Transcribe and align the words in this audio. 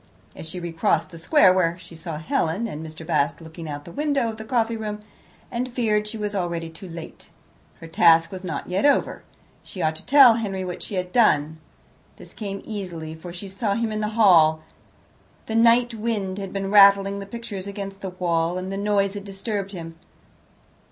As 0.35 0.49
she 0.49 0.59
recrossed 0.59 1.11
the 1.11 1.19
square 1.19 1.77
she 1.77 1.95
saw 1.95 2.17
Helen 2.17 2.65
and 2.67 2.83
Mr. 2.83 3.05
Bast 3.05 3.39
looking 3.39 3.69
out 3.69 3.81
of 3.81 3.83
the 3.83 3.91
window 3.91 4.29
of 4.29 4.37
the 4.37 4.43
coffee 4.43 4.75
room, 4.75 5.03
and 5.51 5.71
feared 5.71 6.07
she 6.07 6.17
was 6.17 6.33
already 6.35 6.71
too 6.71 6.89
late. 6.89 7.29
Her 7.79 7.85
task 7.85 8.31
was 8.31 8.43
not 8.43 8.67
yet 8.67 8.83
over; 8.83 9.21
she 9.61 9.79
ought 9.83 9.95
to 9.97 10.03
tell 10.07 10.33
Henry 10.37 10.65
what 10.65 10.81
she 10.81 10.95
had 10.95 11.11
done. 11.13 11.59
This 12.17 12.33
came 12.33 12.63
easily, 12.65 13.13
for 13.13 13.31
she 13.31 13.47
saw 13.47 13.75
him 13.75 13.91
in 13.91 13.99
the 14.01 14.07
hall. 14.17 14.63
The 15.45 15.53
night 15.53 15.93
wind 15.93 16.39
had 16.39 16.51
been 16.51 16.71
rattling 16.71 17.19
the 17.19 17.27
pictures 17.27 17.67
against 17.67 18.01
the 18.01 18.09
wall, 18.09 18.57
and 18.57 18.71
the 18.71 18.77
noise 18.77 19.13
had 19.13 19.23
disturbed 19.23 19.71
him. 19.71 19.99